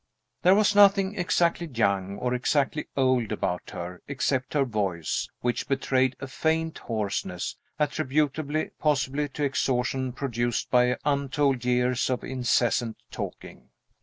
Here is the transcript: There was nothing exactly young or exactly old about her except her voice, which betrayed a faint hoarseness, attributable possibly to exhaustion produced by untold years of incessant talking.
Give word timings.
There 0.41 0.55
was 0.55 0.73
nothing 0.73 1.13
exactly 1.15 1.67
young 1.67 2.17
or 2.17 2.33
exactly 2.33 2.87
old 2.97 3.31
about 3.31 3.69
her 3.69 4.01
except 4.07 4.55
her 4.55 4.65
voice, 4.65 5.29
which 5.41 5.67
betrayed 5.67 6.15
a 6.19 6.25
faint 6.25 6.79
hoarseness, 6.79 7.55
attributable 7.77 8.65
possibly 8.79 9.29
to 9.29 9.43
exhaustion 9.43 10.11
produced 10.13 10.71
by 10.71 10.97
untold 11.05 11.65
years 11.65 12.09
of 12.09 12.23
incessant 12.23 12.97
talking. 13.11 13.69